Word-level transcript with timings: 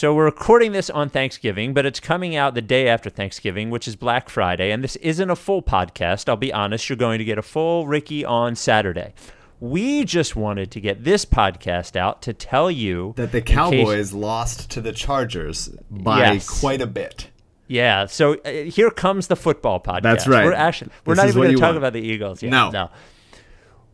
So 0.00 0.14
we're 0.14 0.24
recording 0.24 0.72
this 0.72 0.88
on 0.88 1.10
Thanksgiving, 1.10 1.74
but 1.74 1.84
it's 1.84 2.00
coming 2.00 2.34
out 2.34 2.54
the 2.54 2.62
day 2.62 2.88
after 2.88 3.10
Thanksgiving, 3.10 3.68
which 3.68 3.86
is 3.86 3.96
Black 3.96 4.30
Friday. 4.30 4.70
And 4.70 4.82
this 4.82 4.96
isn't 4.96 5.28
a 5.28 5.36
full 5.36 5.62
podcast. 5.62 6.26
I'll 6.26 6.38
be 6.38 6.50
honest. 6.54 6.88
You're 6.88 6.96
going 6.96 7.18
to 7.18 7.24
get 7.26 7.36
a 7.36 7.42
full 7.42 7.86
Ricky 7.86 8.24
on 8.24 8.56
Saturday. 8.56 9.12
We 9.60 10.06
just 10.06 10.34
wanted 10.34 10.70
to 10.70 10.80
get 10.80 11.04
this 11.04 11.26
podcast 11.26 11.96
out 11.96 12.22
to 12.22 12.32
tell 12.32 12.70
you 12.70 13.12
that 13.18 13.30
the 13.30 13.40
in 13.40 13.44
case- 13.44 13.54
Cowboys 13.54 14.12
lost 14.14 14.70
to 14.70 14.80
the 14.80 14.92
Chargers 14.92 15.68
by 15.90 16.20
Yes. 16.32 16.48
quite 16.60 16.80
a 16.80 16.86
bit. 16.86 17.28
Yeah. 17.66 18.06
So 18.06 18.38
uh, 18.40 18.50
here 18.50 18.88
comes 18.90 19.26
the 19.26 19.36
football 19.36 19.80
podcast. 19.80 20.02
That's 20.02 20.26
right. 20.26 20.46
We're 20.46 20.54
actually 20.54 20.92
we're 21.04 21.14
This 21.14 21.24
not 21.24 21.28
even 21.28 21.42
going 21.42 21.54
to 21.56 21.60
talk 21.60 21.66
want. 21.66 21.76
about 21.76 21.92
the 21.92 22.00
Eagles. 22.00 22.42
Yet. 22.42 22.48
No. 22.52 22.70
No. 22.70 22.90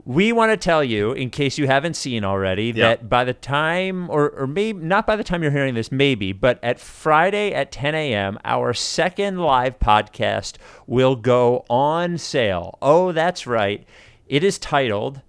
We 0.08 0.30
want 0.30 0.52
to 0.52 0.56
tell 0.56 0.84
you, 0.84 1.10
in 1.12 1.30
case 1.30 1.58
you 1.58 1.66
haven't 1.66 1.94
seen 1.94 2.24
already, 2.24 2.66
Yeah. 2.66 2.90
that 2.90 3.08
by 3.08 3.24
the 3.24 3.34
time, 3.34 4.08
or, 4.08 4.30
or 4.30 4.46
maybe 4.46 4.78
not 4.78 5.04
by 5.04 5.16
the 5.16 5.24
time 5.24 5.42
you're 5.42 5.50
hearing 5.50 5.74
this, 5.74 5.90
maybe, 5.90 6.32
but 6.32 6.60
at 6.62 6.78
Friday 6.78 7.52
at 7.52 7.72
10 7.72 7.96
a.m., 7.96 8.38
our 8.44 8.72
second 8.72 9.38
live 9.40 9.80
podcast 9.80 10.58
will 10.86 11.16
go 11.16 11.64
on 11.68 12.18
sale. 12.18 12.78
Oh, 12.80 13.10
that's 13.10 13.48
right. 13.48 13.84
It 14.28 14.44
is 14.44 14.58
titled 14.60 15.22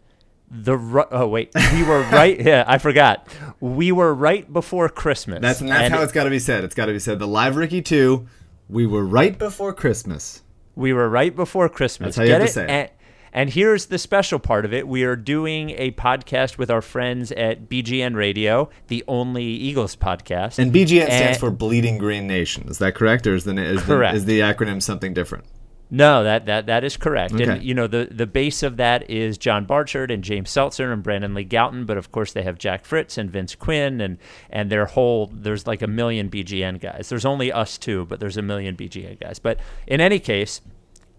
the. 0.50 0.78
Ru- 0.78 1.06
Oh 1.12 1.28
wait, 1.28 1.52
we 1.74 1.84
were 1.84 2.02
right. 2.12 2.40
Yeah, 2.40 2.64
I 2.68 2.78
forgot. 2.78 3.28
We 3.60 3.92
were 3.92 4.14
right 4.14 4.52
before 4.54 4.90
Christmas. 4.90 5.42
That's 5.42 5.60
that's 5.60 5.72
And 5.72 5.94
how 5.94 6.04
it's 6.04 6.12
got 6.14 6.26
to 6.26 6.30
be 6.30 6.40
said. 6.40 6.64
It's 6.64 6.76
got 6.76 6.86
to 6.86 6.94
be 6.94 7.00
said. 7.00 7.18
The 7.20 7.28
live 7.28 7.56
Ricky 7.56 7.82
two. 7.82 8.28
We 8.70 8.86
were 8.86 9.04
right 9.06 9.38
before 9.38 9.74
Christmas. 9.74 10.44
We 10.76 10.94
were 10.94 11.10
right 11.10 11.36
before 11.36 11.68
Christmas. 11.68 12.16
That's 12.16 12.18
how 12.18 12.24
you 12.24 12.30
Get 12.30 12.42
have 12.42 12.48
to 12.48 12.52
it? 12.52 12.54
say 12.54 12.64
it. 12.64 12.70
And, 12.70 12.90
and 13.34 13.50
here's 13.50 13.88
the 13.88 13.98
special 13.98 14.40
part 14.40 14.66
of 14.66 14.74
it. 14.74 14.88
We 14.88 15.04
are 15.04 15.16
doing 15.16 15.72
a 15.72 15.92
podcast 15.92 16.58
with 16.58 16.70
our 16.72 16.82
friends 16.82 17.32
at 17.32 17.70
BGN 17.70 18.16
Radio, 18.16 18.70
the 18.88 19.04
only 19.08 19.46
Eagles 19.46 19.96
podcast. 19.96 20.60
And 20.60 20.74
BGN 20.74 21.06
stands 21.06 21.38
for 21.38 21.52
Bleeding 21.52 21.98
Green 21.98 22.28
Nation. 22.28 22.68
Is 22.70 22.78
that 22.80 22.96
correct, 22.96 23.28
or 23.28 23.36
is 23.36 23.44
the 23.44 23.58
is, 23.58 23.86
the 23.86 24.14
is 24.14 24.26
the 24.26 24.40
acronym 24.40 24.82
something 24.82 25.14
different? 25.14 25.46
no, 25.90 26.24
that, 26.24 26.46
that 26.48 26.66
that 26.66 26.84
is 26.84 26.98
correct. 26.98 27.34
Okay. 27.34 27.44
And 27.46 27.64
you 27.64 27.74
know 27.74 27.88
the 27.88 28.10
the 28.12 28.28
base 28.28 28.62
of 28.64 28.78
that 28.78 29.10
is 29.10 29.38
John 29.38 29.66
Barchard 29.66 30.12
and 30.12 30.24
James 30.24 30.50
Seltzer 30.50 30.92
and 30.92 31.02
Brandon 31.02 31.34
Lee 31.34 31.46
Gowton, 31.46 31.86
but 31.86 31.98
of 31.98 32.12
course 32.12 32.34
they 32.34 32.44
have 32.44 32.58
Jack 32.58 32.86
Fritz 32.86 33.18
and 33.18 33.32
Vince 33.32 33.56
Quinn 33.56 34.02
and 34.02 34.18
and 34.50 34.70
their 34.70 34.86
whole 34.86 35.32
there's 35.34 35.66
like 35.66 35.82
a 35.82 35.88
million 35.88 36.30
BGN 36.30 36.82
guys. 36.82 37.10
There's 37.10 37.26
only 37.26 37.52
us 37.52 37.78
two, 37.78 38.06
but 38.06 38.20
there's 38.20 38.38
a 38.38 38.42
million 38.42 38.76
BGN 38.76 39.20
guys. 39.20 39.40
But 39.40 39.60
in 39.86 40.02
any 40.02 40.20
case, 40.20 40.62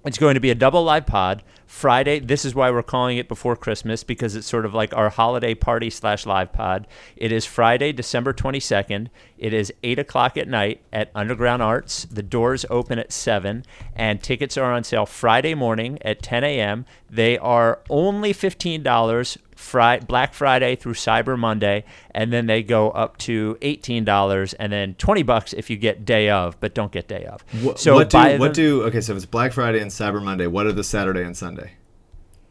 It's 0.05 0.19
going 0.19 0.35
to 0.35 0.41
be 0.41 0.51
a 0.51 0.55
double 0.55 0.85
live 0.85 1.07
pod 1.07 1.43
Friday. 1.67 2.21
This 2.21 2.45
is 2.45 2.55
why 2.55 2.71
we're 2.71 2.85
calling 2.85 3.19
it 3.19 3.27
before 3.29 3.57
Christmas 3.57 4.05
because 4.05 4.37
it's 4.37 4.47
sort 4.47 4.65
of 4.65 4.73
like 4.73 4.95
our 4.95 5.11
holiday 5.11 5.55
party 5.55 5.91
slash 5.91 6.25
live 6.25 6.53
pod. 6.53 6.87
It 7.17 7.33
is 7.33 7.45
Friday, 7.45 7.93
December 7.93 8.33
22nd. 8.33 9.09
It 9.39 9.53
is 9.53 9.73
8 9.83 9.99
o'clock 9.99 10.37
at 10.37 10.47
night 10.47 10.83
at 10.93 11.11
Underground 11.17 11.63
Arts. 11.63 12.05
The 12.05 12.23
doors 12.23 12.65
open 12.71 13.01
at 13.01 13.13
7, 13.13 13.65
and 13.97 14.23
tickets 14.23 14.57
are 14.57 14.73
on 14.73 14.85
sale 14.85 15.05
Friday 15.05 15.55
morning 15.55 15.99
at 16.03 16.23
10 16.23 16.45
a.m. 16.45 16.87
They 17.11 17.37
are 17.37 17.81
only 17.91 18.33
$15 18.33 19.37
Fri- 19.59 19.99
Black 20.07 20.35
Friday 20.35 20.77
through 20.77 20.95
Cyber 20.95 21.37
Monday, 21.37 21.85
and 22.13 22.33
then 22.33 22.47
they 22.47 22.63
go 22.63 22.91
up 22.91 23.19
to 23.19 23.59
eighteen 23.61 24.05
dollars, 24.05 24.55
and 24.55 24.73
then 24.73 24.95
twenty 24.95 25.25
bucks 25.25 25.53
if 25.53 25.69
you 25.69 25.77
get 25.77 26.05
day 26.05 26.31
of, 26.31 26.59
but 26.61 26.75
don't 26.75 26.93
get 26.93 27.09
day 27.09 27.25
of. 27.25 27.43
What, 27.63 27.81
so 27.81 27.95
what 27.95 28.09
do 28.09 28.39
what 28.39 28.55
do 28.55 28.83
okay? 28.85 29.01
So 29.01 29.13
if 29.13 29.17
it's 29.17 29.27
Black 29.27 29.53
Friday 29.53 29.81
and 29.81 29.91
Cyber 29.91 30.23
Monday, 30.23 30.47
what 30.47 30.67
are 30.67 30.73
the 30.73 30.85
Saturday 30.85 31.25
and 31.25 31.37
Sunday? 31.37 31.73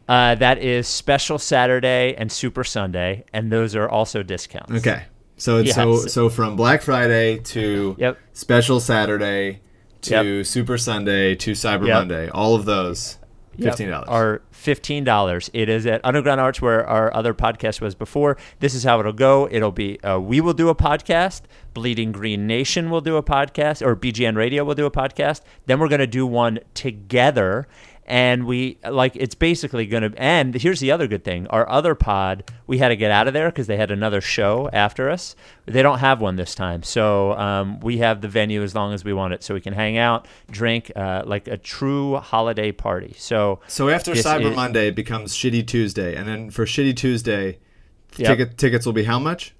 Uh, 0.06 0.34
that 0.36 0.58
is 0.58 0.86
special 0.86 1.38
Saturday 1.38 2.14
and 2.16 2.30
Super 2.30 2.62
Sunday, 2.62 3.24
and 3.32 3.50
those 3.50 3.74
are 3.74 3.88
also 3.88 4.22
discounts. 4.22 4.72
Okay, 4.72 5.04
so 5.38 5.58
it's 5.58 5.74
so 5.74 5.96
so 5.96 6.28
from 6.28 6.56
Black 6.56 6.82
Friday 6.82 7.38
to 7.38 7.96
Yep. 7.98 8.18
Special 8.34 8.80
Saturday 8.80 9.60
to 10.02 10.10
Yep. 10.24 10.46
Super 10.46 10.78
Sunday 10.78 11.34
to 11.36 11.52
Cyber 11.52 11.86
Yep. 11.86 11.96
Monday, 11.96 12.28
all 12.28 12.54
of 12.54 12.64
those 12.64 13.17
fifteen 13.60 13.88
dollars. 13.90 14.08
Are 14.08 14.42
fifteen 14.50 15.04
dollars. 15.04 15.50
It 15.52 15.68
is 15.68 15.86
at 15.86 16.00
Underground 16.04 16.40
Arts 16.40 16.60
where 16.60 16.86
our 16.86 17.12
other 17.14 17.34
podcast 17.34 17.80
was 17.80 17.94
before. 17.94 18.36
This 18.60 18.74
is 18.74 18.84
how 18.84 19.00
it'll 19.00 19.12
go. 19.12 19.48
It'll 19.50 19.72
be 19.72 20.00
uh, 20.02 20.18
we 20.18 20.40
will 20.40 20.54
do 20.54 20.68
a 20.68 20.74
podcast. 20.74 21.42
Bleeding 21.74 22.12
Green 22.12 22.46
Nation 22.46 22.90
will 22.90 23.00
do 23.00 23.16
a 23.16 23.22
podcast, 23.22 23.86
or 23.86 23.94
BGN 23.94 24.36
Radio 24.36 24.64
will 24.64 24.74
do 24.74 24.86
a 24.86 24.90
podcast. 24.90 25.42
Then 25.66 25.78
we're 25.78 25.88
gonna 25.88 26.06
do 26.06 26.26
one 26.26 26.58
together. 26.74 27.68
And 28.10 28.46
we 28.46 28.78
like 28.88 29.16
it's 29.16 29.34
basically 29.34 29.86
gonna. 29.86 30.10
And 30.16 30.54
here's 30.54 30.80
the 30.80 30.90
other 30.92 31.06
good 31.06 31.24
thing: 31.24 31.46
our 31.48 31.68
other 31.68 31.94
pod, 31.94 32.50
we 32.66 32.78
had 32.78 32.88
to 32.88 32.96
get 32.96 33.10
out 33.10 33.28
of 33.28 33.34
there 33.34 33.50
because 33.50 33.66
they 33.66 33.76
had 33.76 33.90
another 33.90 34.22
show 34.22 34.70
after 34.72 35.10
us. 35.10 35.36
They 35.66 35.82
don't 35.82 35.98
have 35.98 36.18
one 36.22 36.36
this 36.36 36.54
time, 36.54 36.82
so 36.82 37.32
um, 37.34 37.80
we 37.80 37.98
have 37.98 38.22
the 38.22 38.28
venue 38.28 38.62
as 38.62 38.74
long 38.74 38.94
as 38.94 39.04
we 39.04 39.12
want 39.12 39.34
it, 39.34 39.42
so 39.44 39.52
we 39.52 39.60
can 39.60 39.74
hang 39.74 39.98
out, 39.98 40.26
drink, 40.50 40.90
uh, 40.96 41.22
like 41.26 41.48
a 41.48 41.58
true 41.58 42.16
holiday 42.16 42.72
party. 42.72 43.14
So 43.18 43.60
So 43.68 43.90
after 43.90 44.12
Cyber 44.14 44.52
it- 44.52 44.56
Monday, 44.56 44.88
it 44.88 44.94
becomes 44.96 45.34
Shitty 45.36 45.66
Tuesday, 45.66 46.16
and 46.16 46.26
then 46.26 46.50
for 46.50 46.64
Shitty 46.64 46.96
Tuesday, 46.96 47.58
Yep. 48.16 48.26
ticket 48.38 48.56
tickets 48.58 48.86
will 48.86 48.94
be 48.94 49.04
how 49.04 49.18
much? 49.18 49.54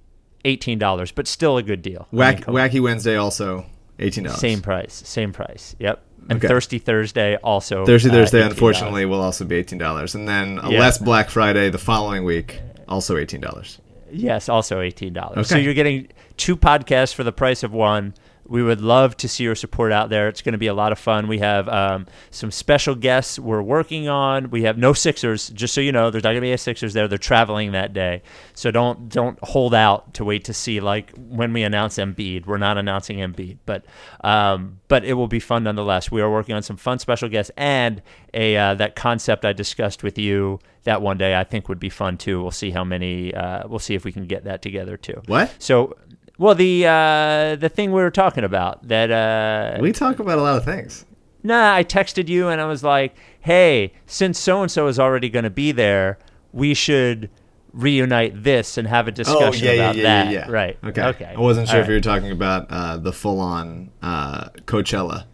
eighteen 0.47 0.79
dollars, 0.79 1.13
but 1.13 1.27
still 1.29 1.59
a 1.59 1.63
good 1.63 1.83
deal. 1.83 2.09
I 2.15 2.17
mean, 2.33 2.43
come 2.45 2.57
on. 2.57 2.63
Wacky 2.71 2.81
Wednesday 2.81 3.17
also 3.17 3.67
eighteen 3.99 4.25
dollars. 4.25 4.41
same 4.41 4.63
price, 4.63 5.03
same 5.05 5.33
price. 5.35 5.77
Yep. 5.79 6.03
And 6.29 6.39
Okay. 6.39 6.49
Thirsty 6.49 6.79
Thursday 6.79 7.37
also. 7.37 7.87
Thursday 7.87 8.11
uh, 8.11 8.13
Thursday, 8.13 8.43
unfortunately, 8.43 9.05
will 9.07 9.21
also 9.21 9.45
be 9.45 9.57
eighteen 9.57 9.79
dollars, 9.79 10.15
and 10.15 10.29
then 10.29 10.57
Yeah. 10.69 10.79
less 10.79 10.99
Black 10.99 11.31
Friday 11.31 11.71
the 11.71 11.79
following 11.79 12.25
week, 12.25 12.61
also 12.89 13.17
eighteen 13.17 13.41
dollars. 13.41 13.79
Yes, 14.11 14.49
also 14.49 14.81
eighteen 14.81 15.13
dollars. 15.13 15.49
So 15.49 15.57
you're 15.57 15.75
getting 15.75 16.09
two 16.37 16.57
podcasts 16.57 17.15
for 17.15 17.25
the 17.25 17.33
price 17.33 17.63
of 17.63 17.73
one. 17.73 18.15
We 18.49 18.63
would 18.63 18.81
love 18.81 19.17
to 19.19 19.29
see 19.29 19.45
your 19.45 19.55
support 19.55 19.93
out 19.93 20.09
there. 20.09 20.29
It's 20.29 20.43
going 20.43 20.53
to 20.53 20.59
be 20.59 20.67
a 20.67 20.75
lot 20.75 20.91
of 20.93 20.99
fun. 20.99 21.29
We 21.29 21.39
have 21.39 21.69
um, 21.69 22.07
some 22.31 22.51
special 22.51 22.95
guests 22.95 23.39
we're 23.39 23.63
working 23.63 24.09
on. 24.09 24.51
We 24.51 24.63
have 24.63 24.79
no 24.79 24.93
Sixers, 24.93 25.51
just 25.51 25.75
so 25.75 25.81
you 25.81 25.93
know. 25.93 26.11
There's 26.11 26.25
not 26.25 26.31
going 26.31 26.41
to 26.41 26.47
be 26.47 26.53
a 26.53 26.59
Sixers 26.59 26.95
there. 26.95 27.09
They're 27.09 27.19
traveling 27.19 27.73
that 27.73 27.93
day, 27.93 28.23
so 28.55 28.71
don't 28.71 29.09
don't 29.09 29.39
hold 29.43 29.75
out 29.75 30.15
to 30.15 30.25
wait 30.25 30.45
to 30.45 30.55
see 30.55 30.81
like 30.81 31.13
when 31.17 31.53
we 31.53 31.63
announce 31.63 31.97
Embiid. 31.97 32.47
We're 32.47 32.59
not 32.59 32.79
announcing 32.79 33.19
Embiid, 33.19 33.59
but 33.67 33.85
um, 34.23 34.81
but 34.89 35.05
it 35.05 35.15
will 35.15 35.29
be 35.29 35.41
fun 35.41 35.65
nonetheless. 35.65 36.11
We 36.11 36.23
are 36.23 36.31
working 36.31 36.55
on 36.55 36.63
some 36.63 36.77
fun 36.77 36.99
special 36.99 37.29
guests 37.29 37.53
and 37.57 38.03
a 38.35 38.57
uh, 38.57 38.75
that 38.75 38.97
concept 38.97 39.45
I 39.45 39.53
discussed 39.53 40.03
with 40.03 40.19
you 40.19 40.59
that 40.85 41.03
one 41.03 41.19
day. 41.19 41.37
I 41.37 41.45
think 41.45 41.69
would 41.69 41.79
be 41.79 41.91
fun 41.91 42.17
too. 42.17 42.41
We'll 42.41 42.51
see 42.51 42.71
how 42.71 42.85
many. 42.85 43.35
Uh, 43.35 43.69
we'll 43.69 43.79
see 43.79 43.95
if 43.95 44.05
we 44.05 44.13
can 44.13 44.27
get 44.27 44.45
that 44.45 44.63
together 44.63 44.97
too. 44.97 45.21
What? 45.27 45.55
So, 45.59 45.97
well, 46.39 46.55
the 46.55 46.87
uh, 46.87 47.57
the 47.57 47.69
thing 47.69 47.93
we 47.93 48.01
were 48.01 48.11
talking 48.11 48.45
about 48.45 48.87
that. 48.89 49.11
Uh, 49.11 49.79
We 49.81 49.93
talk 49.93 50.19
about 50.19 50.39
a 50.39 50.43
lot 50.43 50.57
of 50.57 50.65
things. 50.65 51.05
nah, 51.43 51.75
I 51.75 51.85
texted 51.85 52.29
you 52.29 52.49
and 52.49 52.61
I 52.61 52.67
was 52.67 52.83
like, 52.85 53.15
"Hey, 53.41 53.93
since 54.07 54.39
so 54.39 54.63
and 54.63 54.71
so 54.71 54.87
is 54.87 54.99
already 54.99 55.29
going 55.29 55.45
to 55.45 55.51
be 55.51 55.73
there, 55.73 56.19
we 56.53 56.75
should 56.75 57.29
reunite 57.73 58.43
this 58.45 58.79
and 58.79 58.89
have 58.89 59.09
a 59.09 59.13
discussion 59.13 59.69
about 59.75 59.97
that." 59.97 60.49
Right. 60.49 60.79
Okay. 60.85 61.03
Okay. 61.03 61.35
I 61.37 61.41
wasn't 61.41 61.69
sure 61.69 61.77
All 61.79 61.83
if 61.83 61.89
you 61.89 61.95
were 61.95 62.01
talking 62.01 62.31
about 62.31 62.67
uh, 62.71 62.97
the 62.97 63.13
full-on 63.13 63.91
uh, 64.03 64.49
Coachella 64.67 65.25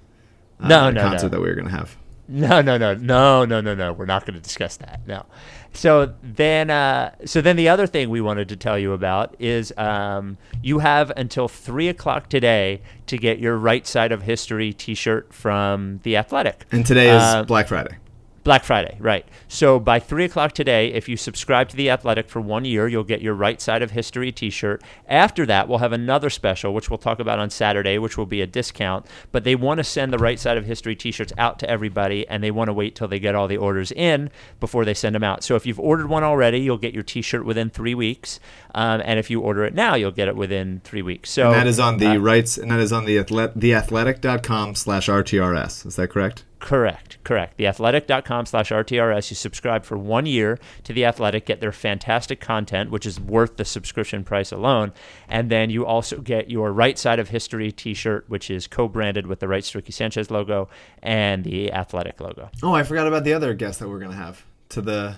uh, 0.61 0.69
No, 0.69 0.91
no, 0.91 1.01
concert 1.03 1.27
no. 1.27 1.31
that 1.31 1.41
we 1.41 1.49
were 1.49 1.55
going 1.55 1.69
to 1.69 1.77
have. 1.77 1.97
No, 2.27 2.63
no, 2.63 2.79
no, 2.79 2.95
no, 2.95 3.45
no, 3.45 3.61
no, 3.61 3.75
no. 3.75 3.93
We're 3.93 4.07
not 4.07 4.25
going 4.25 4.35
to 4.35 4.41
discuss 4.41 4.77
that. 4.79 5.01
No. 5.07 5.27
So 5.75 6.15
then, 6.23 6.71
uh, 6.71 7.11
so 7.25 7.41
then 7.41 7.57
the 7.57 7.69
other 7.69 7.87
thing 7.87 8.09
we 8.09 8.21
wanted 8.21 8.49
to 8.51 8.57
tell 8.57 8.79
you 8.79 8.93
about 8.93 9.35
is 9.39 9.73
um, 9.77 10.39
you 10.63 10.79
have 10.79 11.13
until 11.17 11.49
three 11.49 11.89
o'clock 11.89 12.29
today 12.29 12.81
to 13.09 13.19
get 13.19 13.41
your 13.41 13.57
right 13.59 13.87
side 13.87 14.13
of 14.13 14.23
history 14.23 14.73
T-shirt 14.73 15.35
from 15.35 16.01
the 16.05 16.17
Athletic. 16.17 16.65
And 16.71 16.87
today 16.87 17.15
is 17.15 17.23
Uh, 17.23 17.43
Black 17.43 17.69
Friday. 17.69 17.97
Black 18.45 18.63
Friday, 18.63 18.99
right. 19.01 19.27
So 19.49 19.81
by 19.81 19.99
3 19.99 20.27
o'clock 20.27 20.53
today, 20.53 20.93
if 20.93 21.09
you 21.09 21.17
subscribe 21.17 21.71
to 21.71 21.77
The 21.77 21.89
Athletic 21.89 22.29
for 22.29 22.43
one 22.43 22.67
year, 22.67 22.87
you'll 22.87 23.03
get 23.03 23.23
your 23.23 23.33
Right 23.33 23.59
Side 23.59 23.81
of 23.81 23.93
History 23.93 24.31
t 24.33 24.51
shirt. 24.51 24.83
After 25.09 25.47
that, 25.47 25.67
we'll 25.67 25.79
have 25.79 25.95
another 25.95 26.29
special, 26.29 26.75
which 26.75 26.91
we'll 26.91 26.99
talk 26.99 27.19
about 27.19 27.39
on 27.39 27.49
Saturday, 27.49 27.97
which 27.97 28.19
will 28.19 28.27
be 28.27 28.43
a 28.43 28.47
discount. 28.47 29.07
But 29.33 29.45
they 29.45 29.55
want 29.55 29.79
to 29.79 29.85
send 29.85 30.13
the 30.13 30.19
Right 30.19 30.39
Side 30.39 30.59
of 30.59 30.67
History 30.67 30.95
t 30.95 31.11
shirts 31.11 31.33
out 31.39 31.59
to 31.61 31.71
everybody, 31.71 32.29
and 32.29 32.45
they 32.45 32.51
want 32.51 32.69
to 32.69 32.75
wait 32.75 32.95
till 32.95 33.09
they 33.09 33.19
get 33.19 33.35
all 33.35 33.49
the 33.49 33.57
orders 33.57 33.91
in 33.93 34.31
before 34.61 34.85
they 34.85 34.95
send 34.95 35.15
them 35.15 35.25
out. 35.25 35.43
So 35.43 35.57
if 35.57 35.65
you've 35.65 35.81
ordered 35.81 36.11
one 36.11 36.23
already, 36.23 36.59
you'll 36.59 36.77
get 36.77 36.93
your 36.93 37.03
t 37.03 37.23
shirt 37.23 37.47
within 37.47 37.71
three 37.71 37.95
weeks. 37.95 38.41
Um, 38.75 39.01
and 39.07 39.19
if 39.19 39.31
you 39.31 39.41
order 39.41 39.65
it 39.65 39.75
now, 39.75 39.95
you'll 39.95 40.11
get 40.11 40.29
it 40.29 40.37
within 40.37 40.83
three 40.85 41.01
weeks. 41.03 41.31
So 41.31 41.47
And 41.47 41.55
that 41.55 41.67
is 41.67 41.81
on 41.81 41.97
the 41.97 42.09
uh, 42.09 42.17
rights, 42.19 42.59
and 42.59 42.71
that 42.71 42.81
is 42.81 42.93
on 42.93 43.07
the 43.07 43.17
athlet, 43.17 43.55
theathletic.com 43.55 44.75
slash 44.75 45.09
RTRS. 45.09 45.87
Is 45.87 45.97
that 45.97 46.09
correct? 46.09 46.45
Correct, 46.65 47.19
correct. 47.25 47.59
Theathletic.com 47.59 48.47
slash 48.47 48.71
RTRS. 48.71 49.29
You 49.29 49.37
subscribe 49.37 49.85
for 49.85 49.99
one 49.99 50.25
year 50.25 50.59
to 50.85 50.95
The 50.95 51.05
Athletic, 51.05 51.45
get 51.45 51.61
their 51.61 51.73
fantastic 51.73 52.41
content, 52.41 52.91
which 52.91 53.05
is 53.05 53.21
worth 53.21 53.59
the 53.59 53.67
subscription 53.67 54.25
price 54.25 54.51
alone. 54.51 54.95
And 55.29 55.51
then 55.51 55.69
you 55.69 55.85
also 55.85 56.23
get 56.23 56.49
your 56.51 56.73
Right 56.73 56.99
Side 56.99 57.19
of 57.19 57.29
History 57.29 57.71
t 57.71 57.93
shirt, 57.93 58.25
which 58.29 58.51
is 58.51 58.67
co 58.67 58.89
branded 58.89 59.27
with 59.27 59.41
the 59.41 59.47
Right 59.47 59.75
Ricky 59.75 59.93
Sanchez 59.93 60.31
logo 60.31 60.71
and 61.03 61.45
the 61.45 61.71
Athletic 61.71 62.19
logo. 62.19 62.49
Oh, 62.63 62.73
I 62.73 62.83
forgot 62.83 63.07
about 63.07 63.25
the 63.25 63.35
other 63.35 63.53
guest 63.53 63.81
that 63.81 63.89
we're 63.91 63.99
going 63.99 64.13
to 64.13 64.17
have 64.17 64.43
to 64.71 64.81
the 64.81 65.17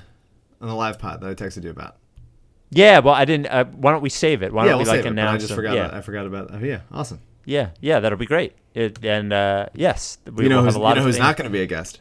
on 0.61 0.67
the 0.67 0.75
live 0.75 0.99
pod 0.99 1.21
that 1.21 1.31
I 1.31 1.35
texted 1.35 1.63
you 1.63 1.71
about. 1.71 1.95
Yeah, 2.71 2.99
well, 2.99 3.15
I 3.15 3.25
didn't. 3.25 3.47
Uh, 3.47 3.67
why 3.67 3.93
don't 3.93 4.03
we 4.03 4.11
save 4.11 4.43
it? 4.43 4.53
Why 4.53 4.65
yeah, 4.65 4.71
don't 4.71 4.79
we'll 4.79 4.87
we 4.87 4.91
like 4.97 5.05
save 5.05 5.17
it. 5.17 5.19
I 5.21 5.37
just 5.37 5.49
them? 5.51 5.57
forgot. 5.57 5.77
Yeah, 5.77 5.85
About, 5.85 5.95
I 5.95 6.01
forgot 6.01 6.27
about. 6.27 6.51
Oh, 6.55 6.59
yeah, 6.59 6.81
awesome. 6.91 7.21
Yeah, 7.47 7.71
yeah. 7.81 8.01
That'll 8.01 8.19
be 8.19 8.27
great. 8.27 8.53
It, 8.75 9.03
and 9.03 9.33
uh, 9.33 9.69
yes, 9.75 10.19
we 10.31 10.45
you 10.45 10.51
know 10.51 10.59
will 10.59 10.65
have 10.65 10.77
a 10.77 10.79
lot 10.79 10.91
you 10.91 10.95
know 10.97 11.01
of 11.01 11.07
who's 11.07 11.15
things. 11.15 11.23
not 11.23 11.37
going 11.39 11.49
to 11.51 11.53
be 11.53 11.63
a 11.63 11.67
guest? 11.67 12.01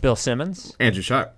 Bill 0.00 0.16
Simmons. 0.16 0.74
Andrew 0.80 1.02
Sharp. 1.02 1.36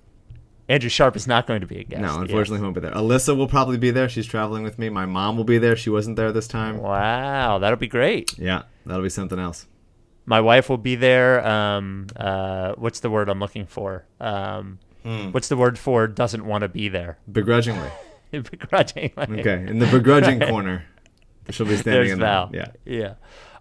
Andrew 0.67 0.88
Sharp 0.88 1.14
is 1.14 1.26
not 1.26 1.46
going 1.46 1.61
to 1.61 1.67
be 1.67 1.81
a 1.81 1.85
guest. 1.85 2.00
No, 2.00 2.14
yeah. 2.14 2.20
unfortunately, 2.23 2.58
he 2.58 2.62
won't 2.62 2.75
be 2.75 2.81
there. 2.81 2.93
Alyssa 2.93 3.37
will 3.37 3.49
probably 3.49 3.76
be 3.76 3.91
there. 3.91 4.08
She's 4.08 4.25
traveling 4.25 4.62
with 4.62 4.79
me. 4.79 4.88
My 4.88 5.05
mom 5.05 5.37
will 5.37 5.44
be 5.44 5.58
there. 5.58 5.76
She 5.76 5.91
wasn't 5.91 6.17
there 6.17 6.32
this 6.32 6.49
time. 6.49 6.79
Wow, 6.79 7.58
that'll 7.58 7.76
be 7.76 7.87
great. 7.87 8.38
Yeah, 8.38 8.62
that'll 8.87 9.02
be 9.02 9.11
something 9.11 9.38
else. 9.38 9.67
My 10.25 10.41
wife 10.41 10.70
will 10.70 10.79
be 10.79 10.94
there. 10.94 11.46
Um, 11.46 12.06
uh, 12.17 12.73
what's 12.76 13.00
the 13.00 13.11
word 13.11 13.29
I'm 13.29 13.41
looking 13.41 13.67
for? 13.67 14.06
Um, 14.20 14.79
Hmm. 15.05 15.32
What's 15.32 15.49
the 15.49 15.56
word 15.56 15.79
for 15.79 16.06
doesn't 16.06 16.46
want 16.46 16.62
to 16.62 16.69
be 16.69 16.88
there? 16.88 17.19
Begrudgingly. 17.31 17.91
Begrudgingly. 18.31 19.41
Okay, 19.41 19.67
in 19.69 19.79
the 19.79 19.87
begrudging 19.87 20.41
corner, 20.49 20.87
she'll 21.50 21.67
be 21.67 21.76
standing 21.76 21.93
There's 22.02 22.12
in 22.12 22.19
Val. 22.20 22.49
there. 22.49 22.73
Yeah. 22.85 22.94
Yeah. 22.99 23.14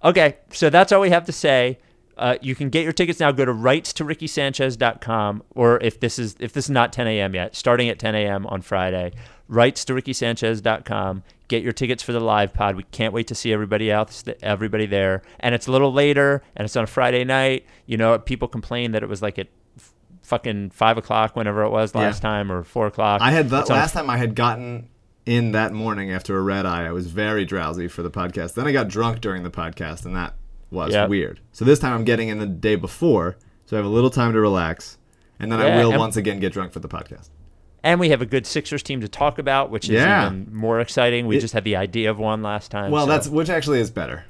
Okay, 0.09 0.37
so 0.51 0.69
that's 0.69 0.91
all 0.91 1.01
we 1.01 1.09
have 1.11 1.25
to 1.25 1.31
say. 1.31 1.79
Uh, 2.17 2.37
you 2.41 2.53
can 2.55 2.69
get 2.69 2.83
your 2.83 2.93
tickets 2.93 3.19
now. 3.19 3.31
Go 3.31 3.43
to 3.45 3.51
rights 3.53 3.91
to 3.93 4.03
rickysanchez.com, 4.05 5.43
or 5.55 5.79
if 5.81 5.99
this 5.99 6.19
is 6.19 6.35
if 6.39 6.53
this 6.53 6.65
is 6.65 6.69
not 6.69 6.93
10 6.93 7.07
a.m. 7.07 7.33
yet, 7.33 7.55
starting 7.55 7.89
at 7.89 7.99
10 7.99 8.13
a.m. 8.15 8.45
on 8.47 8.61
Friday, 8.61 9.13
rights 9.47 9.83
to 9.85 9.93
rickysanchez.com. 9.93 11.23
Get 11.47 11.63
your 11.63 11.73
tickets 11.73 12.01
for 12.03 12.13
the 12.13 12.19
live 12.19 12.53
pod. 12.53 12.75
We 12.75 12.83
can't 12.83 13.13
wait 13.13 13.27
to 13.27 13.35
see 13.35 13.51
everybody 13.53 13.91
else, 13.91 14.23
everybody 14.41 14.85
there. 14.85 15.21
And 15.39 15.53
it's 15.53 15.67
a 15.67 15.71
little 15.71 15.91
later, 15.93 16.41
and 16.55 16.65
it's 16.65 16.75
on 16.75 16.83
a 16.83 16.87
Friday 16.87 17.23
night. 17.23 17.65
You 17.85 17.97
know, 17.97 18.17
people 18.19 18.47
complained 18.47 18.93
that 18.95 19.03
it 19.03 19.09
was 19.09 19.21
like 19.21 19.37
at 19.39 19.47
f- 19.77 19.93
fucking 20.21 20.69
five 20.71 20.97
o'clock, 20.97 21.35
whenever 21.35 21.63
it 21.63 21.69
was 21.69 21.93
last 21.95 22.23
Yeah. 22.23 22.29
time, 22.29 22.51
or 22.51 22.63
four 22.63 22.87
o'clock. 22.87 23.21
I 23.21 23.31
had 23.31 23.49
the, 23.49 23.61
last 23.65 23.93
time 23.93 24.09
I 24.09 24.17
had 24.17 24.35
gotten 24.35 24.89
in 25.25 25.51
that 25.53 25.71
morning 25.73 26.11
after 26.11 26.37
a 26.37 26.41
red 26.41 26.65
eye. 26.65 26.85
I 26.85 26.91
was 26.91 27.07
very 27.07 27.45
drowsy 27.45 27.87
for 27.87 28.03
the 28.03 28.11
podcast. 28.11 28.53
Then 28.55 28.67
I 28.67 28.71
got 28.71 28.87
drunk 28.87 29.21
during 29.21 29.43
the 29.43 29.49
podcast, 29.49 30.05
and 30.05 30.15
that 30.15 30.33
was 30.69 30.91
Yep. 30.93 31.09
weird. 31.09 31.39
So 31.51 31.63
this 31.65 31.79
time 31.79 31.93
I'm 31.93 32.03
getting 32.03 32.29
in 32.29 32.39
the 32.39 32.45
day 32.47 32.75
before, 32.75 33.37
so 33.65 33.75
I 33.75 33.79
have 33.79 33.85
a 33.85 33.89
little 33.93 34.09
time 34.09 34.33
to 34.33 34.39
relax, 34.41 34.97
and 35.39 35.51
then 35.51 35.59
I 35.59 35.77
will 35.77 35.97
once 35.97 36.17
again 36.17 36.39
get 36.39 36.51
drunk 36.53 36.71
for 36.73 36.79
the 36.79 36.89
podcast. 36.89 37.29
And 37.85 37.99
we 37.99 38.09
have 38.09 38.21
a 38.21 38.25
good 38.25 38.45
Sixers 38.45 38.81
team 38.81 39.01
to 39.01 39.07
talk 39.09 39.37
about, 39.37 39.69
which 39.69 39.85
is 39.85 39.91
Yeah. 39.91 40.27
even 40.27 40.47
more 40.53 40.79
exciting. 40.79 41.27
We 41.27 41.37
It- 41.37 41.41
just 41.41 41.53
had 41.53 41.63
the 41.65 41.75
idea 41.75 42.09
of 42.09 42.17
one 42.17 42.41
last 42.41 42.71
time. 42.71 42.91
Well, 42.91 43.05
so- 43.05 43.11
that's 43.11 43.27
which 43.27 43.49
actually 43.49 43.79
is 43.81 43.91
better. 43.91 44.23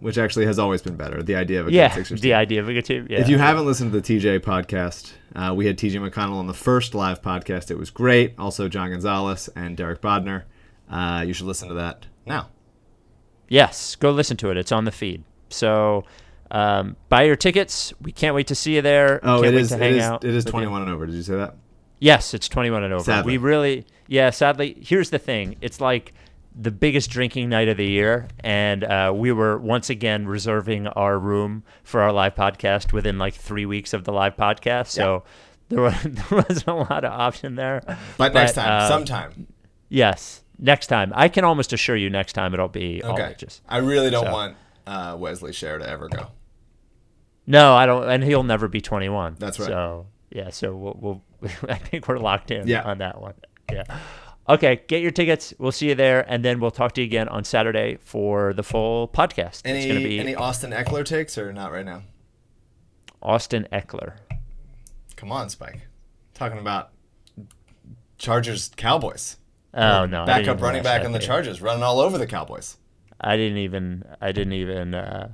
Which 0.00 0.16
actually 0.18 0.46
has 0.46 0.58
always 0.58 0.80
been 0.82 0.96
better. 0.96 1.22
The 1.22 1.36
idea 1.36 1.60
of 1.60 1.68
a 1.68 1.72
yeah, 1.72 1.88
good 1.88 1.94
Sixers 1.96 2.20
the 2.22 2.30
team. 2.30 2.36
idea 2.36 2.60
of 2.60 2.68
a 2.68 2.72
good 2.72 2.84
team. 2.86 3.06
Yeah. 3.10 3.20
If 3.20 3.28
you 3.28 3.38
haven't 3.38 3.66
listened 3.66 3.92
to 3.92 4.00
the 4.00 4.18
TJ 4.18 4.40
podcast, 4.40 5.12
uh, 5.36 5.54
we 5.54 5.66
had 5.66 5.76
TJ 5.76 5.96
McConnell 6.08 6.36
on 6.36 6.46
the 6.46 6.54
first 6.54 6.94
live 6.94 7.20
podcast. 7.20 7.70
It 7.70 7.76
was 7.78 7.90
great. 7.90 8.34
Also, 8.38 8.66
John 8.68 8.90
Gonzalez 8.90 9.48
and 9.54 9.76
Derek 9.76 10.00
Bodner. 10.00 10.44
Uh, 10.90 11.22
you 11.26 11.34
should 11.34 11.46
listen 11.46 11.68
to 11.68 11.74
that 11.74 12.06
now. 12.26 12.48
yes, 13.48 13.94
go 13.96 14.10
listen 14.10 14.36
to 14.38 14.50
it. 14.50 14.56
It's 14.56 14.72
on 14.72 14.84
the 14.84 14.90
feed. 14.92 15.22
So 15.50 16.04
um, 16.50 16.96
buy 17.08 17.24
your 17.24 17.36
tickets. 17.36 17.92
We 18.00 18.12
can't 18.12 18.34
wait 18.34 18.46
to 18.48 18.54
see 18.54 18.74
you 18.76 18.82
there. 18.82 19.20
Oh, 19.22 19.42
can't 19.42 19.54
it 19.54 19.60
is. 19.60 19.72
It 19.72 19.82
is. 19.82 20.02
out 20.02 20.24
It 20.24 20.30
is 20.30 20.44
with 20.44 20.46
you. 20.46 20.52
21 20.52 20.82
and 20.82 20.90
over. 20.90 21.06
Did 21.06 21.14
you 21.14 21.22
say 21.22 21.36
that? 21.36 21.56
Yes, 21.98 22.32
it's 22.32 22.48
21 22.48 22.84
and 22.84 22.94
over. 22.94 23.04
Sadly. 23.04 23.32
We 23.34 23.38
really, 23.38 23.84
yeah, 24.08 24.30
sadly. 24.30 24.76
Here's 24.80 25.10
the 25.10 25.18
thing 25.18 25.56
it's 25.60 25.80
like 25.80 26.14
the 26.60 26.70
biggest 26.70 27.08
drinking 27.10 27.48
night 27.48 27.68
of 27.68 27.78
the 27.78 27.86
year. 27.88 28.28
And 28.40 28.84
uh, 28.84 29.12
we 29.16 29.32
were 29.32 29.56
once 29.58 29.88
again 29.88 30.26
reserving 30.26 30.86
our 30.88 31.18
room 31.18 31.62
for 31.84 32.02
our 32.02 32.12
live 32.12 32.34
podcast 32.34 32.92
within 32.92 33.16
like 33.18 33.32
three 33.34 33.64
weeks 33.64 33.94
of 33.94 34.04
the 34.04 34.12
live 34.12 34.36
podcast. 34.36 34.88
So 34.88 35.24
there, 35.70 35.80
was, 35.80 35.94
there 36.04 36.24
wasn't 36.30 36.66
a 36.66 36.74
lot 36.74 37.04
of 37.04 37.12
option 37.12 37.54
there. 37.54 37.82
But, 38.18 38.34
next 38.34 38.52
time, 38.54 38.82
uh, 38.82 38.88
sometime. 38.88 39.46
Yes, 39.88 40.42
next 40.58 40.88
time. 40.88 41.12
I 41.16 41.28
can 41.28 41.44
almost 41.44 41.72
assure 41.72 41.96
you 41.96 42.10
next 42.10 42.34
time 42.34 42.52
it'll 42.52 42.68
be 42.68 43.02
all 43.02 43.12
Okay. 43.14 43.30
ages. 43.30 43.62
I 43.68 43.78
really 43.78 44.10
don't 44.10 44.26
So. 44.26 44.32
want 44.32 44.56
uh, 44.86 45.16
Wesley 45.18 45.52
Share 45.52 45.78
to 45.78 45.88
ever 45.88 46.08
go. 46.08 46.26
No, 47.46 47.74
I 47.74 47.86
don't, 47.86 48.08
and 48.08 48.22
he'll 48.22 48.42
never 48.44 48.68
be 48.68 48.80
21. 48.80 49.36
That's 49.38 49.58
right. 49.58 49.66
So 49.66 50.06
yeah, 50.30 50.50
so 50.50 50.76
we'll, 50.76 51.22
we'll 51.40 51.50
I 51.68 51.74
think 51.76 52.06
we're 52.06 52.18
locked 52.18 52.50
in 52.50 52.68
Yeah. 52.68 52.82
on 52.82 52.98
that 52.98 53.20
one. 53.20 53.34
Yeah. 53.72 53.84
Okay, 54.50 54.82
get 54.88 55.00
your 55.00 55.12
tickets. 55.12 55.54
We'll 55.58 55.70
see 55.70 55.90
you 55.90 55.94
there, 55.94 56.24
and 56.28 56.44
then 56.44 56.58
we'll 56.58 56.72
talk 56.72 56.92
to 56.94 57.00
you 57.00 57.04
again 57.04 57.28
on 57.28 57.44
Saturday 57.44 57.98
for 58.00 58.52
the 58.52 58.64
full 58.64 59.06
podcast. 59.06 59.62
Any 59.64 59.88
it's 59.88 60.02
be 60.02 60.18
any 60.18 60.34
Austin 60.34 60.72
Ekeler 60.72 61.04
takes 61.04 61.38
or 61.38 61.52
not 61.52 61.70
right 61.70 61.84
now? 61.84 62.02
Austin 63.22 63.68
Ekeler. 63.72 64.14
Come 65.14 65.30
on, 65.30 65.50
Spike. 65.50 65.82
Talking 66.34 66.58
about 66.58 66.90
Chargers 68.18 68.72
Cowboys. 68.76 69.36
Oh 69.72 70.04
no, 70.06 70.26
Backup 70.26 70.60
running 70.60 70.82
back 70.82 71.04
on 71.04 71.12
the. 71.12 71.20
Chargers, 71.20 71.62
running 71.62 71.84
all 71.84 72.00
over 72.00 72.18
the 72.18 72.26
Cowboys. 72.26 72.76
I 73.20 73.36
didn't 73.36 73.58
even. 73.58 74.04
I 74.20 74.32
didn't 74.32 74.54
even. 74.54 74.94
Uh, 74.96 75.28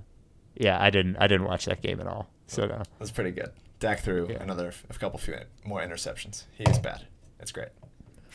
yeah, 0.57 0.79
I 0.79 0.91
didn't. 0.91 1.17
I 1.17 1.27
didn't 1.27 1.47
watch 1.47 1.65
that 1.65 1.81
game 1.81 2.01
at 2.01 2.07
all. 2.07 2.29
So 2.49 2.67
no. 2.67 2.83
That's 2.99 3.13
pretty 3.13 3.31
good. 3.31 3.51
Dak 3.81 4.01
threw 4.01 4.29
Yeah. 4.29 4.43
another 4.43 4.75
a 4.91 4.95
couple 4.95 5.19
few 5.19 5.39
more 5.65 5.81
interceptions. 5.81 6.45
He 6.53 6.65
is 6.65 6.79
bad. 6.79 7.07
It's 7.41 7.53
great. 7.53 7.69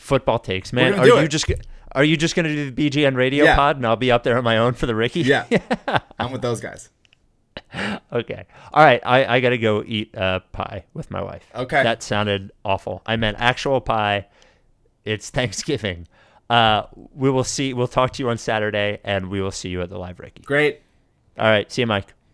Football 0.02 0.38
takes, 0.40 0.72
man. 0.72 0.94
Are 0.98 1.06
you 1.06 1.16
it. 1.18 1.28
just? 1.28 1.46
Are 1.92 2.02
you 2.04 2.16
just 2.16 2.34
going 2.34 2.46
to 2.46 2.54
do 2.54 2.70
the 2.70 2.90
BGN 2.90 3.14
radio 3.16 3.44
Yeah. 3.44 3.54
pod, 3.56 3.76
and 3.76 3.86
I'll 3.86 3.96
be 3.96 4.10
up 4.10 4.24
there 4.24 4.36
on 4.36 4.44
my 4.44 4.58
own 4.58 4.72
for 4.74 4.86
the 4.86 4.94
Ricky? 4.94 5.20
Yeah, 5.20 5.46
I'm 6.18 6.32
with 6.32 6.42
those 6.42 6.60
guys. 6.60 6.88
Okay. 8.12 8.44
All 8.72 8.82
right. 8.84 9.00
I, 9.04 9.36
I 9.36 9.40
got 9.40 9.50
to 9.50 9.58
go 9.58 9.82
eat 9.86 10.16
uh, 10.16 10.40
pie 10.52 10.84
with 10.94 11.10
my 11.10 11.22
wife. 11.22 11.44
Okay. 11.54 11.82
That 11.82 12.02
sounded 12.02 12.50
awful. 12.64 13.02
I 13.06 13.16
meant 13.16 13.36
actual 13.40 13.80
pie. 13.80 14.26
It's 15.04 15.30
Thanksgiving. 15.30 16.08
Uh, 16.50 16.84
we 17.14 17.30
will 17.30 17.44
see. 17.44 17.72
We'll 17.74 17.88
talk 17.88 18.12
to 18.14 18.22
you 18.22 18.28
on 18.30 18.38
Saturday, 18.38 19.00
and 19.04 19.30
we 19.30 19.40
will 19.40 19.50
see 19.50 19.68
you 19.68 19.82
at 19.82 19.88
the 19.90 19.98
live 19.98 20.18
Ricky. 20.18 20.42
Great. 20.42 20.80
All 21.38 21.46
right. 21.46 21.70
See 21.70 21.82
you, 21.82 21.86
Mike. 21.86 22.12